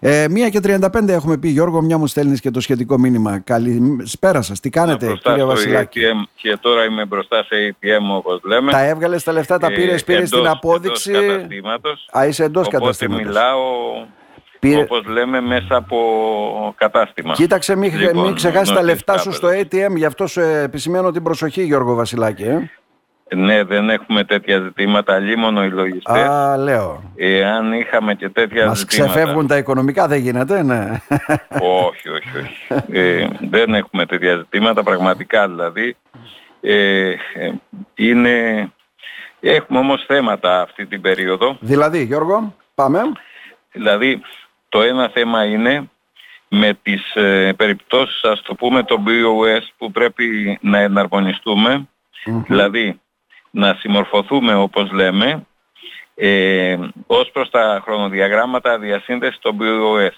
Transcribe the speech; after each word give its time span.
Ε, 0.00 0.26
μία 0.30 0.48
και 0.48 0.60
35 0.62 1.08
έχουμε 1.08 1.36
πει, 1.38 1.48
Γιώργο, 1.48 1.80
μια 1.80 1.98
μου 1.98 2.06
στέλνεις 2.06 2.40
και 2.40 2.50
το 2.50 2.60
σχετικό 2.60 2.98
μήνυμα. 2.98 3.38
Καλησπέρα 3.38 4.42
σα. 4.42 4.54
Τι 4.54 4.70
κάνετε, 4.70 5.18
κύριε 5.22 5.44
Βασιλάκη; 5.44 6.00
ATM, 6.04 6.28
και 6.34 6.56
τώρα 6.60 6.84
είμαι 6.84 7.04
μπροστά 7.04 7.44
σε 7.44 7.76
ATM, 7.80 8.16
όπως 8.16 8.40
λέμε. 8.44 8.72
Τα 8.72 8.84
έβγαλες 8.84 9.22
τα 9.22 9.32
λεφτά, 9.32 9.58
τα 9.58 9.68
πήρες, 9.68 10.04
πήρες 10.04 10.30
την 10.30 10.46
απόδειξη. 10.46 11.12
Α, 12.18 12.26
είσαι 12.26 12.44
εντός 12.44 12.68
καταστήματος. 12.68 13.26
μιλάω 13.26 13.58
Πήρε... 14.58 14.80
Όπως 14.80 15.06
λέμε 15.06 15.40
μέσα 15.40 15.76
από 15.76 15.98
κατάστημα. 16.76 17.34
Κοίταξε 17.34 17.76
μην, 17.76 17.98
λοιπόν, 17.98 18.24
μην 18.24 18.34
ξεχάσεις 18.34 18.74
τα 18.74 18.82
λεφτά 18.82 19.18
σου 19.18 19.32
στο 19.32 19.48
ATM, 19.48 19.96
γι' 19.96 20.04
αυτό 20.04 20.26
σου 20.26 20.40
επισημαίνω 20.40 21.10
την 21.10 21.22
προσοχή 21.22 21.62
Γιώργο 21.62 21.94
Βασιλάκη. 21.94 22.42
Ε. 22.42 22.70
Ναι, 23.34 23.64
δεν 23.64 23.90
έχουμε 23.90 24.24
τέτοια 24.24 24.60
ζητήματα, 24.60 25.18
λίμωνο 25.18 25.64
οι 25.64 25.70
λογιστές. 25.70 26.22
Α, 26.22 26.56
λέω. 26.56 27.12
Εάν 27.16 27.72
είχαμε 27.72 28.14
και 28.14 28.28
τέτοια 28.28 28.66
Μας 28.66 28.78
ζητήματα... 28.78 29.12
ξεφεύγουν 29.12 29.46
τα 29.46 29.56
οικονομικά, 29.56 30.06
δεν 30.06 30.20
γίνεται, 30.20 30.62
ναι. 30.62 31.00
όχι, 31.60 32.08
όχι, 32.08 32.38
όχι. 32.38 32.82
Ε, 32.92 33.26
δεν 33.40 33.74
έχουμε 33.74 34.06
τέτοια 34.06 34.36
ζητήματα, 34.36 34.82
πραγματικά 34.82 35.48
δηλαδή. 35.48 35.96
Ε, 36.60 37.14
είναι... 37.94 38.68
Έχουμε 39.40 39.78
όμως 39.78 40.04
θέματα 40.06 40.60
αυτή 40.60 40.86
την 40.86 41.00
περίοδο. 41.00 41.56
Δηλαδή, 41.60 42.04
Γιώργο, 42.04 42.54
πάμε. 42.74 43.00
Δηλαδή, 43.72 44.20
το 44.68 44.82
ένα 44.82 45.08
θέμα 45.08 45.44
είναι 45.44 45.90
με 46.48 46.78
τις 46.82 47.14
ε, 47.14 47.52
περιπτώσεις, 47.56 48.22
ας 48.22 48.42
το 48.42 48.54
πούμε, 48.54 48.82
το 48.82 49.02
BOS 49.06 49.62
που 49.78 49.90
πρέπει 49.90 50.58
να 50.62 50.78
εναρμονιστούμε, 50.78 51.88
δηλαδή 52.46 53.00
να 53.50 53.74
συμμορφωθούμε 53.74 54.54
όπως 54.54 54.90
λέμε 54.90 55.46
ε, 56.14 56.78
ως 57.06 57.30
προς 57.30 57.50
τα 57.50 57.80
χρονοδιαγράμματα 57.84 58.78
διασύνδεσης 58.78 59.38
των 59.38 59.58
BOS. 59.60 60.10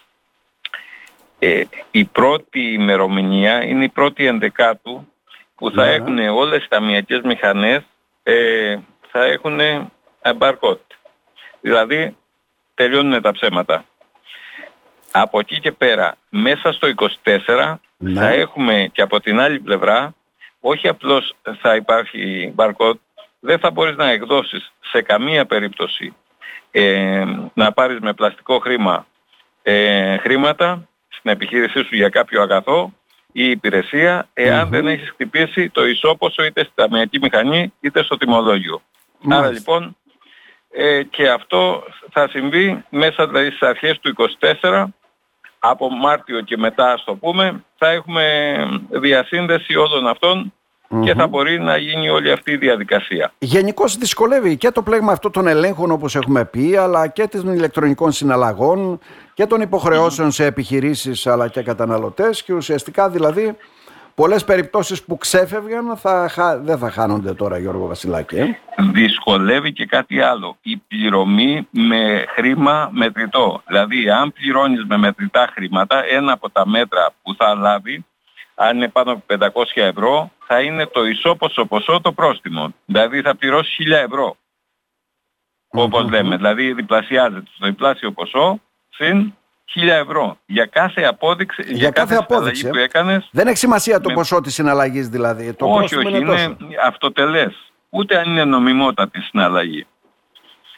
Ε, 1.39 1.63
η 1.91 2.05
πρώτη 2.05 2.61
ημερομηνία 2.61 3.65
είναι 3.65 3.85
η 3.85 3.89
πρώτη 3.89 4.27
ενδεκάτου 4.27 5.09
που 5.55 5.71
θα 5.71 5.87
έχουν 5.87 6.19
όλες 6.19 6.65
οι 6.65 6.69
ταμιακές 6.69 7.21
μηχανές 7.21 7.83
ε, 8.23 8.77
θα 9.11 9.25
έχουν 9.25 9.61
barcode. 10.39 10.87
Δηλαδή 11.61 12.17
τελειώνουν 12.75 13.23
τα 13.23 13.33
ψέματα. 13.33 13.85
Από 15.11 15.39
εκεί 15.39 15.61
και 15.61 15.73
πέρα, 15.73 16.17
μέσα 16.29 16.73
στο 16.73 16.89
24 17.25 17.75
ναι. 17.97 18.21
θα 18.21 18.29
έχουμε 18.29 18.91
και 18.93 19.03
από 19.03 19.21
την 19.21 19.41
άλλη 19.41 19.61
πλευρά, 19.61 20.15
όχι 20.61 20.89
απλώς 20.89 21.35
θα 21.61 21.75
υπάρχει 21.75 22.55
barcode, 22.57 22.99
δεν 23.41 23.59
θα 23.59 23.71
μπορείς 23.71 23.97
να 23.97 24.11
εκδώσεις 24.11 24.73
σε 24.81 25.03
καμία 25.03 25.47
περίπτωση 25.47 26.15
ε, 26.71 27.25
να 27.55 27.73
πάρεις 27.73 27.99
με 28.01 28.13
πλαστικό 28.13 28.59
χρήμα 28.59 29.07
ε, 29.63 30.17
χρήματα 30.17 30.89
στην 31.09 31.31
επιχείρησή 31.31 31.85
σου 31.85 31.95
για 31.95 32.09
κάποιο 32.09 32.43
αγαθό 32.43 32.93
ή 33.33 33.51
υπηρεσία 33.51 34.29
δεν 34.69 34.87
έχεις 34.87 35.11
χτυπήσει 35.11 35.71
το 35.71 35.87
ισόποσο 35.87 36.45
είτε 36.45 36.65
στη 36.65 36.73
ταμιακή 36.75 37.19
μηχανή 37.19 37.73
είτε 37.81 38.03
στο 38.03 38.17
τιμολόγιο. 38.17 38.83
Άρα 39.31 39.51
λοιπόν 39.51 39.97
ε, 40.71 41.03
και 41.03 41.29
αυτό 41.29 41.85
θα 42.11 42.29
συμβεί 42.29 42.85
μέσα 42.89 43.27
δηλαδή 43.27 43.47
στις 43.47 43.63
αρχές 43.69 43.99
του 44.01 44.15
24 44.61 44.85
από 45.59 45.91
Μάρτιο 45.91 46.41
και 46.41 46.57
μετά 46.57 46.93
ας 46.93 47.05
το 47.05 47.15
πούμε 47.15 47.65
θα 47.77 47.89
έχουμε 47.89 48.55
διασύνδεση 48.91 49.77
όλων 49.77 50.07
αυτών 50.07 50.53
και 51.05 51.15
θα 51.15 51.27
μπορεί 51.27 51.61
να 51.61 51.77
γίνει 51.77 52.09
όλη 52.09 52.33
αυτή 52.33 52.53
η 52.53 52.57
διαδικασία. 52.57 53.33
Γενικώς 53.39 53.97
δυσκολεύει 53.97 54.57
και 54.57 54.71
το 54.71 54.83
πλέγμα 54.83 55.13
αυτό 55.13 55.31
των 55.31 55.47
ελέγχων 55.47 55.91
όπως 55.91 56.17
έχουμε 56.17 56.45
πει 56.45 56.77
αλλά 56.77 57.07
και 57.07 57.29
των 57.29 57.53
ηλεκτρονικών 57.53 58.13
συναλλαγών 58.13 58.99
και 59.35 59.47
των 59.47 59.61
υποχρεώσεων 59.61 60.31
σε 60.31 60.45
επιχειρήσεις 60.45 61.27
αλλά 61.27 61.49
και 61.49 61.63
καταναλωτές 61.63 62.43
και 62.43 62.53
ουσιαστικά 62.53 63.11
δηλαδή 63.11 63.57
πολλές 64.15 64.45
περιπτώσεις 64.45 65.03
που 65.05 65.17
ξέφευγαν 65.17 65.97
θα, 65.97 66.61
δεν 66.63 66.79
θα 66.79 66.91
χάνονται 66.91 67.35
τώρα 67.35 67.59
Γιώργο 67.59 67.87
Βασιλάκη. 67.87 68.37
Ε; 68.37 68.47
Δυσκολεύει 68.93 69.73
και 69.73 69.87
κάτι 69.87 70.21
άλλο. 70.21 70.57
Η 70.63 70.77
πληρωμή 70.77 71.69
με 71.71 72.25
χρήμα 72.29 72.89
μετρητό. 72.93 73.63
Δηλαδή 73.67 74.11
αν 74.11 74.33
πληρώνεις 74.33 74.85
με 74.85 74.97
μετρητά 74.97 75.51
χρήματα 75.55 76.05
ένα 76.11 76.33
από 76.33 76.51
τα 76.51 76.69
μέτρα 76.69 77.13
που 77.23 77.35
θα 77.35 77.55
λάβει 77.55 78.05
αν 78.63 78.77
είναι 78.77 78.89
πάνω 78.89 79.13
από 79.13 79.25
500 79.53 79.65
ευρώ 79.75 80.31
θα 80.47 80.61
είναι 80.61 80.87
το 80.87 81.05
ισόποσο 81.05 81.67
ποσό 81.67 82.01
το 82.01 82.13
πρόστιμο. 82.13 82.75
Δηλαδή 82.85 83.21
θα 83.21 83.37
πληρώσει 83.37 83.85
1000 83.89 83.93
ευρώ. 83.93 84.37
Όπως 85.69 86.11
λέμε. 86.11 86.37
Δηλαδή 86.37 86.73
διπλασιάζεται 86.73 87.51
στο 87.55 87.67
διπλάσιο 87.67 88.13
ποσό 88.13 88.61
συν 88.89 89.35
1000 89.75 89.89
ευρώ. 89.89 90.39
Για 90.47 90.67
κάθε 90.67 91.03
απόδειξη, 91.03 91.63
για, 91.63 91.77
για 91.77 91.91
κάθε, 91.91 92.15
απόδειξη 92.15 92.69
που 92.69 92.77
έκανες... 92.77 93.29
Δεν 93.33 93.47
έχει 93.47 93.57
σημασία 93.57 94.01
το 94.01 94.13
ποσό 94.13 94.41
της 94.41 94.55
συναλλαγής 94.55 95.09
δηλαδή. 95.09 95.55
Το 95.55 95.67
όχι, 95.67 95.97
όχι, 95.97 96.17
είναι, 96.17 96.43
είναι 96.43 96.57
αυτοτελές. 96.87 97.73
Ούτε 97.91 98.19
αν 98.19 98.31
είναι 98.31 98.45
νομιμότατη 98.45 99.21
συναλλαγή. 99.21 99.87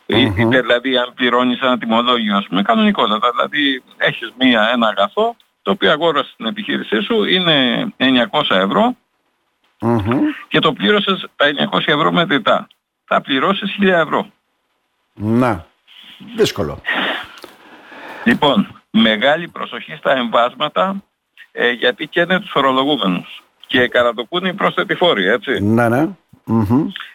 Mm-hmm. 0.06 0.38
Είτε 0.38 0.60
δηλαδή 0.60 0.97
αν 0.97 1.12
πληρώνεις 1.14 1.60
ένα 1.60 1.78
τιμολόγιο, 1.78 2.37
ας 2.37 2.47
πούμε, 2.47 2.62
κανονικότατα. 2.62 3.31
Δηλαδή 3.31 3.82
έχεις 3.97 4.32
μία, 4.38 4.70
ένα 4.72 4.88
αγαθό, 4.88 5.37
το 5.62 5.70
οποίο 5.70 5.90
αγόρασε 5.90 6.30
στην 6.32 6.46
επιχείρησή 6.46 7.00
σου, 7.00 7.24
είναι 7.24 7.86
900 7.96 8.42
ευρώ 8.48 8.96
και 10.48 10.58
το 10.58 10.72
πλήρωσες 10.72 11.26
τα 11.36 11.46
900 11.72 11.78
ευρώ 11.86 12.12
μετρητά. 12.12 12.66
Θα 13.04 13.20
πληρώσεις 13.20 13.76
1000 13.80 13.86
ευρώ. 13.86 14.30
Να, 15.14 15.66
δύσκολο. 16.36 16.80
Λοιπόν, 18.24 18.82
μεγάλη 18.90 19.48
προσοχή 19.48 19.96
στα 19.96 20.16
εμβάσματα 20.16 21.02
ε, 21.52 21.70
γιατί 21.70 22.06
καίνε 22.06 22.40
τους 22.40 22.50
φορολογούμενους 22.50 23.42
και 23.66 23.88
καρατοκούν 23.88 24.44
οι 24.44 24.54
πρόσθετοι 24.54 24.94
φόροι, 24.94 25.26
έτσι. 25.26 25.60
Ναι, 25.60 25.88
ναι. 25.88 26.08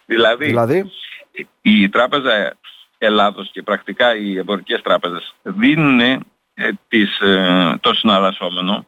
Δηλαδή, 0.06 0.46
δηλαδή, 0.46 0.92
η 1.62 1.90
Τράπεζα 1.90 2.56
Ελλάδος 2.98 3.50
και 3.52 3.62
πρακτικά 3.62 4.16
οι 4.16 4.38
εμπορικές 4.38 4.82
τράπεζες 4.82 5.36
δίνουν 5.44 6.26
ε, 6.60 6.70
τις, 6.88 7.20
ε, 7.20 7.78
το 7.82 7.94
συναλλασσόμενο 7.94 8.86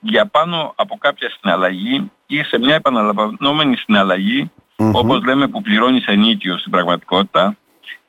για 0.00 0.26
πάνω 0.26 0.72
από 0.76 0.96
κάποια 0.98 1.32
συναλλαγή 1.40 2.10
ή 2.26 2.42
σε 2.42 2.58
μια 2.58 2.74
επαναλαμβανόμενη 2.74 3.76
όπως 4.76 5.24
λέμε 5.24 5.48
που 5.48 5.62
πληρώνει 5.62 6.02
ενίκιο 6.06 6.58
στην 6.58 6.70
πραγματικότητα, 6.70 7.56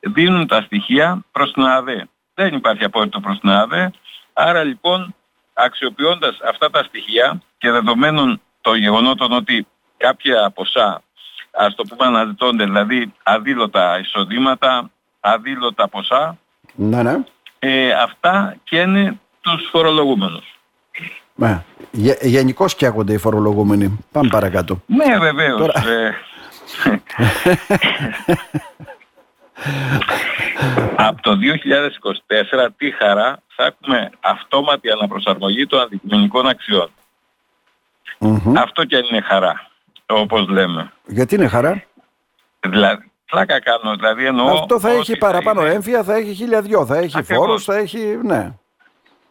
δίνουν 0.00 0.46
τα 0.46 0.60
στοιχεία 0.60 1.24
προς 1.32 1.52
την 1.52 1.64
ΑΔΕ. 1.64 2.08
Δεν 2.34 2.54
υπάρχει 2.54 2.84
απόλυτο 2.84 3.20
προς 3.20 3.38
την 3.38 3.50
ΑΔΕ, 3.50 3.90
άρα 4.32 4.62
λοιπόν 4.64 5.14
αξιοποιώντας 5.52 6.38
αυτά 6.48 6.70
τα 6.70 6.82
στοιχεία 6.82 7.42
και 7.58 7.70
δεδομένων 7.70 8.40
των 8.60 8.76
γεγονότων 8.76 9.32
ότι 9.32 9.66
κάποια 9.96 10.50
ποσά 10.50 11.02
ας 11.50 11.74
το 11.74 11.82
πούμε 11.82 12.06
αναζητώνται, 12.06 12.64
δηλαδή 12.64 13.12
αδήλωτα 13.22 13.98
εισοδήματα, 13.98 14.90
αδήλωτα 15.20 15.88
ποσά, 15.88 16.38
ναι, 16.74 17.02
ναι. 17.02 17.24
Ε, 17.58 17.92
αυτά 17.92 18.56
και 18.64 18.80
είναι 18.80 19.20
τους 19.40 19.68
φορολογούμενους. 19.70 20.58
Ναι. 21.34 21.62
Γενικώ 22.20 22.66
καίγονται 22.76 23.12
οι 23.12 23.18
φορολογούμενοι. 23.18 23.98
Πάμε 24.12 24.28
παρακάτω. 24.28 24.82
Ναι, 24.86 25.18
βεβαίως. 25.18 25.58
Τώρα... 25.58 25.88
Ε. 25.88 26.14
Από 30.96 31.22
το 31.22 31.38
2024 32.64 32.68
τι 32.76 32.90
χαρά 32.90 33.42
θα 33.46 33.64
έχουμε 33.64 34.10
αυτόματη 34.20 34.90
αναπροσαρμογή 34.90 35.66
των 35.66 35.80
αντικειμενικών 35.80 36.46
Αυτό 38.56 38.84
και 38.84 38.96
αν 38.96 39.04
είναι 39.10 39.20
χαρά, 39.20 39.70
όπως 40.06 40.48
λέμε. 40.48 40.92
Γιατί 41.06 41.34
είναι 41.34 41.48
χαρά; 41.48 41.82
Δηλαδή, 42.60 43.10
πλάκα 43.26 43.60
κάνω, 43.60 43.96
δηλαδή 43.96 44.26
εννοώ... 44.26 44.52
Αυτό 44.52 44.80
θα 44.80 44.90
έχει 44.90 45.16
παραπάνω 45.16 45.60
είναι... 45.60 45.72
έμφυα, 45.72 46.02
θα 46.02 46.14
έχει 46.14 46.34
χιλιαδιό, 46.34 46.86
θα 46.86 46.96
έχει 46.96 47.18
Ακριβώς. 47.18 47.44
φόρους, 47.46 47.64
θα 47.64 47.76
έχει... 47.76 48.20
ναι 48.22 48.52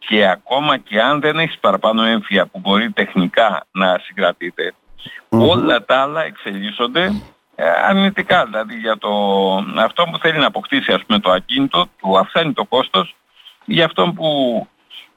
και 0.08 0.28
ακόμα 0.28 0.76
και 0.76 1.00
αν 1.00 1.20
δεν 1.20 1.38
έχεις 1.38 1.58
παραπάνω 1.58 2.02
έμφυα 2.02 2.46
που 2.46 2.58
μπορεί 2.58 2.90
τεχνικά 2.90 3.66
να 3.70 3.98
συγκρατειτε 3.98 4.74
όλα 5.28 5.84
τα 5.84 6.00
άλλα 6.00 6.24
εξελίσσονται 6.24 7.12
ε, 7.54 7.68
αρνητικά. 7.68 8.44
Δηλαδή 8.44 8.74
για 8.74 8.98
το, 8.98 9.08
αυτό 9.76 10.04
που 10.04 10.18
θέλει 10.18 10.38
να 10.38 10.46
αποκτήσει 10.46 10.92
ας 10.92 11.04
πούμε 11.06 11.18
το 11.18 11.30
ακίνητο 11.30 11.86
του 12.00 12.18
αυξάνει 12.18 12.52
το 12.52 12.64
κόστος 12.64 13.16
για 13.64 13.84
αυτόν 13.84 14.14
που 14.14 14.28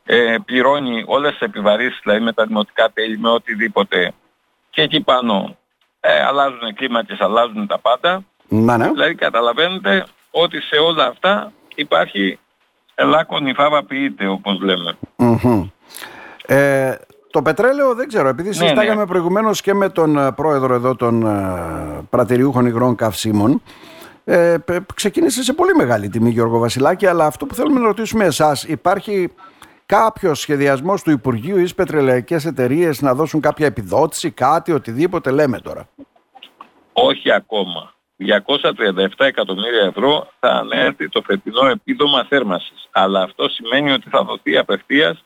ε, 0.05 0.35
πληρώνει 0.45 1.03
όλες 1.07 1.31
τις 1.31 1.41
επιβαρύσεις 1.41 1.99
δηλαδή 2.03 2.23
με 2.23 2.33
τα 2.33 2.45
δημοτικά 2.45 2.91
τέλη 2.91 3.17
με 3.17 3.29
οτιδήποτε 3.29 4.13
και 4.69 4.81
εκεί 4.81 5.01
πάνω 5.01 5.57
ε, 5.99 6.23
αλλάζουν 6.23 6.73
κλίματες, 6.75 7.19
αλλάζουν 7.19 7.67
τα 7.67 7.79
πάντα. 7.79 8.23
Ναι. 8.49 8.89
Δηλαδή 8.91 9.15
καταλαβαίνετε 9.15 10.05
ότι 10.31 10.61
σε 10.61 10.75
όλα 10.75 11.05
αυτά 11.05 11.51
υπάρχει 11.75 12.39
ελάκων 12.95 13.47
η 13.47 13.53
φάβα 13.53 13.83
ποιείται 13.83 14.27
όπως 14.27 14.57
Ε, 16.45 16.95
το 17.31 17.41
πετρέλαιο 17.41 17.95
δεν 17.95 18.07
ξέρω, 18.07 18.27
επειδή 18.27 18.47
ναι, 18.47 18.53
συζητάγαμε 18.53 19.01
ναι. 19.01 19.07
προηγουμένως 19.07 19.61
και 19.61 19.73
με 19.73 19.89
τον 19.89 20.17
ε, 20.17 20.31
πρόεδρο 20.31 20.73
εδώ 20.73 20.95
των 20.95 21.25
ε, 21.25 22.07
πρατηριούχων 22.09 22.65
υγρών 22.65 22.95
καυσίμων, 22.95 23.61
ε, 24.23 24.57
ξεκίνησε 24.95 25.43
σε 25.43 25.53
πολύ 25.53 25.75
μεγάλη 25.75 26.09
τιμή 26.09 26.29
Γιώργο 26.29 26.59
Βασιλάκη, 26.59 27.05
αλλά 27.05 27.25
αυτό 27.25 27.45
που 27.45 27.55
θέλουμε 27.55 27.79
να 27.79 27.85
ρωτήσουμε 27.85 28.25
εσάς, 28.25 28.63
υπάρχει 28.63 29.31
κάποιος 29.85 30.39
σχεδιασμός 30.39 31.03
του 31.03 31.11
Υπουργείου 31.11 31.57
ή 31.57 31.73
πετρελαϊκές 31.75 32.45
εταιρείες 32.45 33.01
να 33.01 33.13
δώσουν 33.13 33.41
κάποια 33.41 33.65
επιδότηση, 33.65 34.31
κάτι, 34.31 34.71
οτιδήποτε 34.71 35.31
λέμε 35.31 35.59
τώρα; 35.59 35.89
Όχι 36.93 37.31
ακόμα. 37.31 37.93
237 38.19 39.07
εκατομμύρια 39.17 39.81
ευρώ 39.81 40.27
θα 40.39 40.49
ανέρθει 40.49 41.09
το 41.09 41.21
φετινό 41.25 41.65
επίδομα 41.67 42.25
θέρμανσης. 42.29 42.87
Αλλά 42.91 43.21
αυτό 43.21 43.49
σημαίνει 43.49 43.91
ότι 43.91 44.09
θα 44.09 44.23
δοθεί 44.23 44.57
απευθείας 44.57 45.23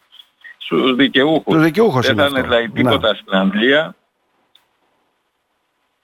στους 0.57 0.95
δικαιούχους. 0.95 1.53
Τους 1.53 1.63
δικαιούχους 1.63 2.05
Δεν 2.05 2.15
θα 2.15 2.25
είναι 2.25 2.41
δηλαδή 2.41 2.69
τίποτα 2.69 3.11
ναι. 3.11 3.17
στην 3.17 3.33
Αγγλία. 3.35 3.95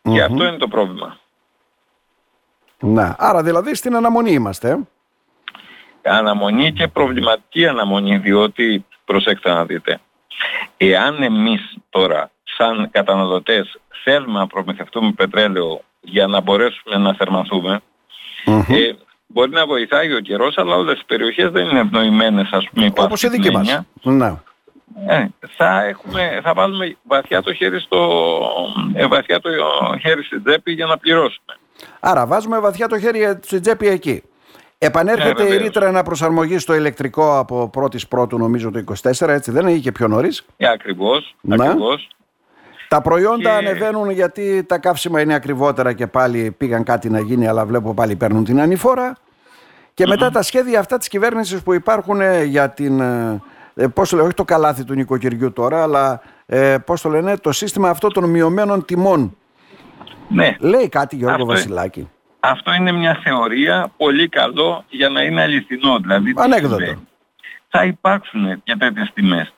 Και 0.02 0.22
αυτό 0.22 0.46
είναι 0.46 0.58
το 0.58 0.68
πρόβλημα. 0.68 1.18
Ναι. 2.80 3.14
Άρα 3.18 3.44
δηλαδή 3.44 3.76
στην 3.76 3.96
αναμονή 3.96 4.32
είμαστε. 4.32 4.70
ε. 6.02 6.12
Αναμονή 6.12 6.74
και 6.74 6.88
προβληματική 6.88 7.68
αναμονή 7.68 8.18
διότι 8.18 8.86
προσέξτε 9.06 9.50
να 9.54 9.66
δείτε. 9.66 10.00
Εάν 10.78 11.24
εμείς 11.24 11.78
τώρα 11.90 12.32
σαν 12.44 12.90
καταναλωτές 12.92 13.80
θέλουμε 14.04 14.40
να 14.40 14.48
προμηθευτούμε 14.48 15.12
πετρέλαιο 15.12 15.82
για 16.10 16.28
να 16.28 16.42
μπορέσουμε 16.42 16.98
να 16.98 17.14
θερμανθουμε 17.14 17.80
ε, 18.46 18.92
μπορεί 19.28 19.50
να 19.52 19.66
βοηθάει 19.66 20.14
ο 20.14 20.20
καιρός 20.20 20.58
αλλά 20.58 20.76
όλες 20.76 21.00
οι 21.00 21.04
περιοχές 21.06 21.50
δεν 21.50 21.66
είναι 21.70 21.80
ευνοημένες 21.80 22.50
ας 22.52 22.68
πούμε 22.74 22.86
υπό 22.86 23.04
Όπως 23.04 23.24
η 23.24 23.28
αυτή 23.28 23.38
την 23.40 23.46
δική 23.46 23.56
μας. 23.58 23.86
έννοια. 24.04 24.24
Ναι. 25.06 25.14
Ε, 25.16 25.28
θα, 25.58 25.84
έχουμε, 25.84 26.40
θα 26.44 26.54
βάλουμε 26.54 26.96
βαθιά 27.04 27.42
το 27.42 27.54
χέρι 27.54 27.80
στο, 27.80 28.10
ε, 28.94 29.08
βαθιά 29.08 29.40
το 29.40 29.50
χέρι 30.02 30.24
στην 30.24 30.44
τσέπη 30.44 30.72
για 30.72 30.86
να 30.86 30.98
πληρώσουμε. 30.98 31.58
Άρα 32.00 32.26
βάζουμε 32.26 32.60
βαθιά 32.60 32.88
το 32.88 33.00
χέρι 33.00 33.40
στην 33.42 33.62
τσέπη 33.62 33.88
εκεί. 33.88 34.24
Επανέρχεται 34.78 35.34
Ναι, 35.34 35.42
η 35.42 35.44
βεβαίως. 35.52 35.62
ρήτρα 35.64 35.88
αναπροσαρμογή 35.88 36.58
στο 36.58 36.74
ηλεκτρικό 36.76 37.38
από 37.40 37.70
1η 37.76 38.08
Πρώτου 38.10 38.38
νομίζω 38.38 38.72
το 38.72 38.80
24, 38.80 39.28
έτσι 39.28 39.52
δεν 39.52 39.62
είναι 39.68 39.72
ή 39.78 39.80
και 39.80 39.92
πιο 39.92 40.08
νωρίς; 40.08 40.46
Ε, 40.58 40.68
ακριβώς, 40.70 41.36
Ναι. 41.42 41.56
ακριβώς. 41.66 42.08
Τα 42.90 43.02
προϊόντα 43.02 43.50
Και- 43.50 43.68
ανεβαίνουν 43.68 44.10
γιατί 44.10 44.64
τα 44.64 44.78
καύσιμα 44.78 45.22
είναι 45.22 45.34
ακριβότερα 45.34 45.94
και 45.94 46.08
πάλι 46.08 46.52
πήγαν 46.58 46.84
κάτι 46.84 47.10
να 47.10 47.20
γίνει, 47.20 47.48
αλλά 47.48 47.66
βλέπω 47.66 47.94
πάλι 47.94 48.16
παίρνουν 48.16 48.44
την 48.44 48.60
ανηφόρα. 48.62 49.16
Και 49.94 50.08
μετά 50.08 50.30
τα 50.32 50.42
σχέδια 50.42 50.80
αυτά 50.80 50.98
της 50.98 51.08
κυβέρνησης 51.08 51.62
που 51.64 51.74
υπάρχουν 51.74 52.22
ε, 52.22 52.44
για 52.44 52.70
την. 52.70 53.00
ε, 53.00 53.42
ε, 53.76 53.88
πώς 53.88 54.10
το 54.10 54.16
λέω, 54.16 54.26
όχι 54.26 54.34
το 54.34 54.44
καλάθι 54.46 54.84
του 54.84 54.94
νοικοκυριού 54.94 55.54
τώρα, 55.54 55.82
αλλά 55.84 56.22
ε, 56.46 56.78
πώς 56.86 57.02
το 57.02 57.10
λένε, 57.10 57.38
το 57.38 57.52
σύστημα 57.52 57.90
αυτό 57.90 58.08
των 58.08 58.30
μειωμένων 58.30 58.86
τιμών. 58.86 59.38
Ναι, 60.28 60.56
Λέει 60.60 60.90
κάτι 60.90 61.16
Γιώργο 61.16 61.34
Αυτό- 61.36 61.46
Βασιλάκη. 61.46 62.10
αυτό 62.40 62.74
είναι 62.74 62.92
μια 62.92 63.20
θεωρία 63.24 63.92
πολύ 63.98 64.30
καλό 64.30 64.84
για 64.90 65.10
να 65.10 65.22
είναι 65.22 65.42
αληθινό. 65.42 65.98
Δηλαδή, 66.00 66.34
τι 66.34 66.42
Ανέκδοτο. 66.42 66.76
συμβαίνει. 66.76 67.08
Θα 67.70 67.84
υπάρξουν 67.86 68.64
και 68.64 68.76
τέτοιες 68.76 69.12
τιμές. 69.14 69.54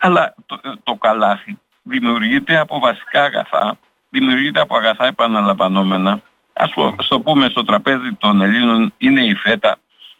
Αλλά 0.00 0.34
το, 0.46 0.60
το 0.82 0.94
καλάθι 0.94 1.58
δημιουργείται 1.88 2.58
από 2.58 2.78
βασικά 2.78 3.22
αγαθά, 3.22 3.78
δημιουργείται 4.10 4.60
από 4.60 4.76
αγαθά 4.76 5.06
επαναλαμβανόμενα. 5.06 6.20
Ας 6.52 6.70
το, 6.70 6.94
ας 6.98 7.08
το 7.08 7.20
πούμε 7.20 7.48
στο 7.48 7.64
τραπέζι 7.64 8.14
των 8.18 8.40
Ελλήνων 8.40 8.92
είναι 8.98 9.20
η 9.24 9.34
φέτα, 9.34 9.76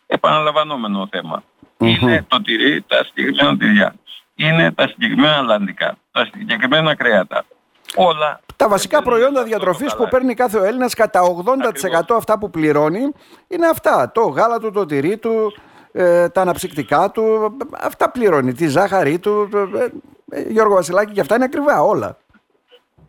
επαναλαμβανόμενο 0.07 1.09
θέμα. 1.11 1.43
Είναι 1.79 2.25
το 2.29 2.43
τυρί, 2.43 2.83
τα 2.87 3.05
συγκεκριμένα 3.05 3.57
τυριά. 3.57 3.95
Είναι 4.35 4.73
τα 4.73 4.89
συγκεκριμένα 4.89 5.41
λαντικά, 5.41 5.97
τα 6.13 6.29
συγκεκριμένα 6.33 6.95
κρέατα. 6.95 7.45
Όλα 7.95 8.41
Τα 8.57 8.69
βασικά 8.69 9.01
μπαίνουν 9.01 9.13
προϊόντα 9.13 9.39
σε 9.39 9.43
αυτό 9.43 9.51
το 9.51 9.57
διατροφής 9.57 9.91
που 9.91 9.97
καλάθι. 9.97 10.17
παίρνει 10.17 10.35
κάθε 10.35 10.59
ο 10.59 10.65
Έλληνας 10.65 10.95
κατά 10.95 11.21
80% 12.11 12.17
αυτά 12.17 12.39
που 12.39 12.51
πληρώνει 12.51 13.13
είναι 13.49 13.67
αυτά. 13.67 14.11
Το 14.15 14.21
γάλα 14.21 14.59
του, 14.59 14.71
το 14.71 14.87
τυρί 14.87 15.17
του, 15.17 15.55
ε, 15.93 16.29
τα 16.29 16.41
αναψυκτικά 16.41 17.11
του, 17.11 17.57
αυτά 17.81 18.11
πληρώνει. 18.11 18.53
Τη 18.53 18.69
ζάχαρη 18.69 19.19
του. 19.19 19.49
ε, 19.55 19.59
ε, 19.59 19.89
Γιώργο 20.49 20.75
Βασιλάκη 20.75 21.13
και 21.13 21.21
αυτά 21.21 21.35
είναι 21.35 21.45
ακριβά 21.45 21.81
όλα. 21.83 22.17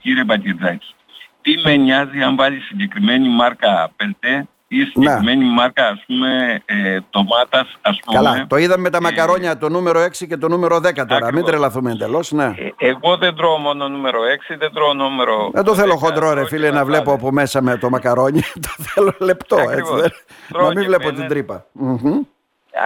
κύριε 0.01 0.23
Μπακετζάκη, 0.23 0.95
τι 1.41 1.57
με 1.63 1.75
νοιάζει 1.75 2.21
αν 2.21 2.35
βάλει 2.35 2.59
συγκεκριμένη 2.59 3.29
μάρκα 3.29 3.89
πελτέ 3.95 4.47
ή 4.67 4.83
συγκεκριμένη 4.83 5.45
μάρκα 5.45 5.87
ας 5.87 6.03
πούμε 6.07 6.61
ε, 6.65 6.97
ντομάτας 7.11 7.77
ας 7.81 7.99
πούμε. 8.05 8.17
Καλά, 8.17 8.45
το 8.47 8.55
είδαμε 8.57 8.81
με 8.81 8.89
τα 8.89 8.97
Ε, 8.97 9.01
μακαρόνια 9.01 9.57
το 9.57 9.69
νούμερο 9.69 10.03
6 10.03 10.27
και 10.27 10.37
το 10.37 10.47
νούμερο 10.47 10.75
10 10.77 10.81
τώρα. 10.81 11.05
Μην 11.07 11.23
Ακριβώς. 11.23 11.43
τρελαθούμε 11.49 11.91
εντελώς, 11.91 12.31
ναι. 12.31 12.53
ε, 12.77 12.87
εγώ 12.87 13.17
δεν 13.17 13.35
τρώω 13.35 13.57
μόνο 13.57 13.87
νούμερο 13.87 14.19
6, 14.51 14.55
δεν 14.59 14.71
τρώω 14.73 14.93
νούμερο 14.93 15.49
Δεν 15.53 15.63
το 15.63 15.75
θέλω 15.75 15.93
10, 15.93 15.97
χοντρό 15.97 16.27
ρε 16.29 16.33
τρώω 16.33 16.45
φίλε 16.45 16.67
και 16.69 16.73
να 16.73 16.85
βλέπω 16.85 17.03
μπατάδες. 17.03 17.21
από 17.23 17.31
μέσα 17.31 17.61
με 17.61 17.77
το 17.77 17.89
μακαρόνι. 17.89 18.41
το 18.65 18.83
θέλω 18.83 19.13
λεπτό 19.19 19.55
έτσι. 19.57 19.71
Ακριβώς. 19.71 20.01
δεν- 20.01 20.11
Τρώω 20.49 20.61
Να 20.63 20.67
μην 20.69 20.79
και 20.79 20.85
βλέπω 20.87 21.03
πένε. 21.03 21.17
την 21.19 21.27
τρύπα. 21.27 21.65
Μμμ. 21.71 22.19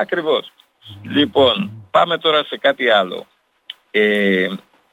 Ακριβώς. 0.01 0.51
Λοιπόν, 1.03 1.71
πάμε 1.91 2.17
τώρα 2.17 2.43
σε 2.43 2.57
κάτι 2.57 2.89
άλλο. 2.89 3.25
Ε, 3.91 4.47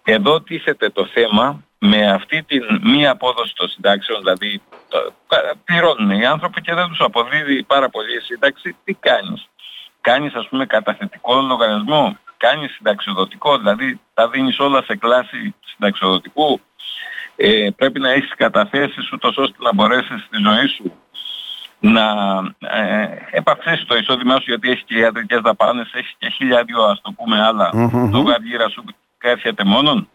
εδώ 0.04 0.40
τίθεται 0.42 0.90
το 0.90 1.06
θέμα 1.06 1.62
με 1.78 2.10
αυτή 2.10 2.42
την 2.42 2.62
μη 2.82 3.06
απόδοση 3.06 3.54
των 3.54 3.68
συντάξεων, 3.68 4.18
δηλαδή 4.18 4.62
το- 4.88 5.12
κα- 5.28 5.54
πληρώνουν 5.64 6.10
οι 6.10 6.26
άνθρωποι 6.26 6.60
και 6.60 6.74
δεν 6.74 6.88
τους 6.88 7.00
αποδίδει 7.00 7.62
πάρα 7.62 7.88
πολύ 7.88 8.16
η 8.16 8.20
σύνταξη, 8.20 8.76
τι 8.84 8.94
κάνεις; 8.94 9.48
Κάνεις 10.00 10.34
ας 10.34 10.48
πούμε 10.48 10.66
καταθετικό 10.66 11.40
λογαριασμό, 11.40 12.18
κάνεις 12.36 12.72
συνταξιοδοτικό, 12.74 13.58
δηλαδή 13.58 14.00
τα 14.14 14.28
δίνεις 14.28 14.58
όλα 14.58 14.82
σε 14.82 14.96
κλάση 14.96 15.54
συνταξιοδοτικού; 15.64 16.60
Ε, 17.36 17.68
πρέπει 17.76 18.00
να 18.00 18.10
έχεις 18.10 18.34
καταθέσεις 18.36 19.12
ούτως 19.12 19.36
ώστε 19.36 19.56
να 19.58 19.74
μπορέσεις 19.74 20.22
στη 20.26 20.36
ζωή 20.44 20.66
σου 20.66 20.92
να 21.80 22.04
ε, 22.58 23.08
επαυξήσει 23.30 23.86
το 23.86 23.96
εισόδημά 23.96 24.34
σου 24.34 24.44
γιατί 24.46 24.70
έχει 24.70 24.84
και 24.84 24.98
ιατρικές 24.98 25.40
δαπάνες, 25.40 25.90
έχει 25.92 26.14
και 26.18 26.28
χίλια 26.28 26.64
δυο 26.64 26.82
ας 26.82 27.00
το 27.00 27.12
πούμε 27.12 27.42
άλλα 27.42 27.70
Μμμ. 27.74 28.10
το 28.10 28.18
γαργύρα 28.18 28.68
σου 28.68 28.84
έρχεται 29.18 29.64
μόνον. 29.64 30.08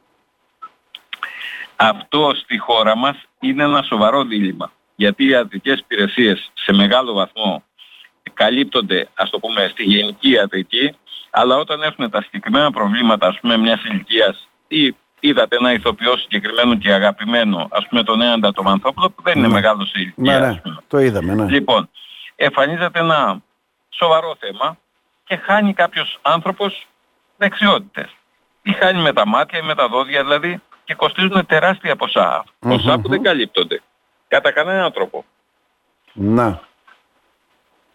Αυτό 1.76 2.32
στη 2.36 2.58
χώρα 2.58 2.98
μας 2.98 3.16
είναι 3.40 3.64
ένα 3.64 3.82
σοβαρό 3.82 4.24
δίλημα. 4.24 4.72
Γιατί 4.96 5.24
οι 5.24 5.28
ιατρικές 5.28 5.80
υπηρεσίες 5.80 6.52
σε 6.54 6.74
μεγάλο 6.74 7.14
βαθμό 7.14 7.64
καλύπτονται, 8.34 9.08
ας 9.16 9.30
το 9.30 9.40
πούμε, 9.40 9.68
στη 9.72 9.84
γενική 9.84 10.30
ιατρική, 10.30 10.96
αλλά 11.30 11.58
όταν 11.58 11.82
έχουν 11.82 12.10
τα 12.10 12.22
συγκεκριμένα 12.22 12.72
προβλήματα, 12.72 13.28
ας 13.28 13.40
πούμε, 13.40 13.58
μιας 13.58 13.84
ηλικίας 13.84 14.48
ή 14.68 14.96
είδατε 15.28 15.56
ένα 15.56 15.74
ηθοποιό 15.74 16.18
συγκεκριμένο 16.18 16.76
και 16.76 16.94
αγαπημένο, 16.94 17.68
ας 17.72 17.88
πούμε 17.88 18.04
τον 18.04 18.22
Έαντα 18.22 18.52
το 18.52 18.64
Μανθόπουλο, 18.64 19.10
που 19.10 19.22
δεν 19.24 19.38
είναι 19.38 19.48
Ναι. 19.48 19.54
μεγάλος 19.54 19.90
σε 19.90 20.00
ηλικία, 20.00 20.40
Ναι, 20.40 20.46
ας 20.46 20.54
ναι, 20.56 20.62
πούμε. 20.62 20.78
το 20.88 21.00
είδαμε, 21.00 21.34
ναι. 21.34 21.46
Λοιπόν, 21.50 21.90
εμφανίζεται 22.36 23.00
ένα 23.00 23.42
σοβαρό 23.90 24.36
θέμα 24.40 24.78
και 25.24 25.36
χάνει 25.36 25.74
κάποιος 25.74 26.20
άνθρωπος 26.22 26.88
δεξιότητες. 27.38 28.16
Ή 28.62 28.72
χάνει 28.72 29.02
με 29.02 29.14
τα 29.14 29.28
μάτια 29.28 29.60
ή 29.60 29.62
με 29.62 29.76
τα 29.76 29.88
δόντια 29.88 30.24
δηλαδή 30.24 30.62
και 30.84 30.94
κοστίζουν 30.96 31.46
τεράστια 31.46 31.96
ποσά. 31.96 32.44
Ποσά 32.60 33.00
που 33.00 33.10
δεν 33.10 33.24
καλύπτονται. 33.24 33.82
Κατά 34.28 34.52
κανέναν 34.52 34.92
τρόπο. 34.92 35.26
Να. 36.14 36.60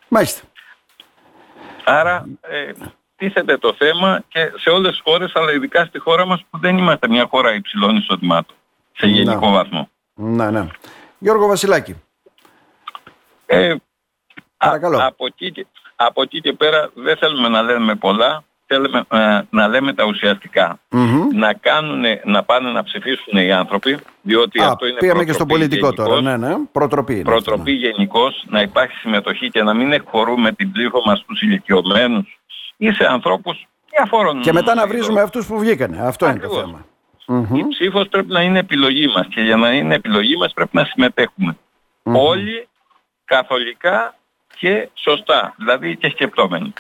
Μάλιστα. 0.09 0.43
Άρα 1.85 2.27
ε, 2.41 2.71
τίθεται 3.19 3.57
το 3.59 3.75
θέμα 3.79 4.23
και 4.29 4.53
σε 4.57 4.71
όλες 4.71 4.91
τις 4.91 5.01
χώρες 5.05 5.33
αλλά 5.35 5.53
ειδικά 5.53 5.85
στη 5.85 5.99
χώρα 5.99 6.27
μας 6.27 6.45
που 6.51 6.59
δεν 6.59 6.79
είμαστε 6.79 7.09
μια 7.09 7.27
χώρα 7.31 7.55
υψηλών 7.55 7.97
εισοδημάτων. 7.97 8.57
Σε 8.97 9.07
Να. 9.07 9.13
γενικό 9.13 9.51
βαθμό. 9.51 9.89
Ναι, 10.15 10.51
ναι. 10.51 10.67
Γιώργο 11.19 11.47
Βασιλάκη. 11.47 11.95
Ε, 13.47 13.75
Παρακαλώ. 14.57 14.99
α- 14.99 15.07
από, 15.07 15.27
εκεί 15.27 15.53
και, 15.53 15.67
από 15.97 16.23
εκεί 16.23 16.41
και 16.41 16.53
πέρα 16.53 16.91
δεν 16.95 17.17
θέλουμε 17.17 17.49
να 17.49 17.63
λέμε 17.63 17.95
πολλά, 17.95 18.45
θέλουμε 18.67 19.05
ε, 19.11 19.41
να 19.51 19.69
λέμε 19.69 19.93
τα 19.93 20.05
ουσιαστικά. 20.05 20.79
Μμμ. 20.91 21.29
Να, 21.35 21.53
κάνουν, 21.53 22.05
να 22.25 22.43
πάνε 22.43 22.71
να 22.71 22.83
ψηφίσουν 22.83 23.39
οι 23.39 23.53
άνθρωποι, 23.53 23.99
διότι 24.23 24.61
Α, 24.63 24.67
αυτό 24.67 24.87
είναι 24.87 24.99
πήγαμε 24.99 25.25
και 25.25 25.33
στο 25.33 25.47
προτροπή 25.47 25.69
πολιτικό 25.69 25.93
τώρα. 25.93 26.15
γενικώς. 26.21 26.39
Ναι, 26.41 26.49
ναι. 26.49 26.55
Προτροπή. 26.73 27.13
είναι 27.15 27.23
Προτροπή 27.23 27.73
γενικώς, 27.73 28.45
να 28.49 28.61
υπάρχει 28.61 28.95
συμμετοχή 28.97 29.49
και 29.49 29.63
να 29.63 29.75
μην 29.75 29.93
εκχωρούμε 29.93 30.53
την 30.53 30.73
ψήφο 30.73 31.03
μας 31.05 31.19
στους 31.19 31.41
ηλικιωμένους 31.43 32.38
ή 32.79 32.91
σε 32.93 33.05
ανθρώπους 33.07 33.67
διαφόρων... 33.91 34.37
αυτό. 34.39 34.51
Και 34.51 34.53
μετά 34.53 34.75
να 34.75 34.87
βρίζουμε 34.87 35.21
αυτούς 35.21 35.47
που 35.47 35.59
βγήκανε. 35.59 35.99
Αυτό 36.01 36.29
είναι 36.29 36.39
το 36.39 36.47
Ακριβώς. 36.47 36.65
θέμα. 36.71 36.85
Μμμ. 37.27 37.57
Η 37.57 37.69
ψήφος 37.69 38.09
πρέπει 38.09 38.33
να 38.33 38.43
είναι 38.43 38.59
επιλογή 38.59 39.07
μας 39.07 39.27
και 39.31 39.41
για 39.41 39.57
να 39.57 39.73
είναι 39.73 39.95
επιλογή 39.95 40.37
μας 40.37 40.53
πρέπει 40.53 40.71
να 40.77 40.85
συμμετέχουμε. 40.85 41.57
Όλοι 42.03 42.69
καθολικά 43.25 44.15
και 44.59 44.89
σωστά, 44.95 45.55
δηλαδή 45.57 45.97
και 45.97 46.09
σκεπτόμενοι. 46.09 46.73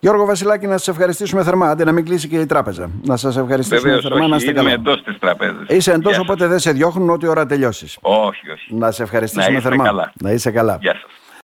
Γιώργο 0.00 0.24
Βασιλάκη, 0.24 0.66
να 0.66 0.76
σας 0.78 0.88
ευχαριστήσουμε 0.88 1.42
θερμά. 1.42 1.70
Άντε 1.70 1.84
να 1.84 1.92
μην 1.92 2.04
κλείσει 2.04 2.28
και 2.28 2.40
η 2.40 2.46
τράπεζα. 2.46 2.90
Να 3.02 3.16
σας 3.16 3.36
ευχαριστήσουμε 3.36 3.80
Βεβαίως, 3.92 4.02
θερμά 4.02 4.20
όχι, 4.20 4.30
να 4.30 4.36
είστε 4.36 4.50
είμαι 4.50 4.58
καλά. 4.60 4.72
εντός 4.72 5.02
της 5.02 5.18
τραπέζας. 5.18 5.64
Είσαι 5.68 5.90
εντός, 5.90 6.04
Γεια 6.04 6.14
σας. 6.14 6.22
οπότε 6.22 6.46
δεν 6.46 6.58
σε 6.58 6.72
διώχνουν 6.72 7.10
ό,τι 7.10 7.26
ώρα 7.26 7.46
τελειώσεις. 7.46 7.98
Όχι, 8.00 8.50
όχι. 8.50 8.74
Να 8.74 8.90
σε 8.90 9.02
ευχαριστήσουμε 9.02 9.50
Να 9.50 9.56
είστε 9.56 9.68
θερμά. 9.68 9.84
καλά. 9.84 10.12
Να 10.22 10.30
είσαι 10.30 10.50
καλά. 10.50 10.78
Γεια 10.80 10.92
σας. 10.92 11.10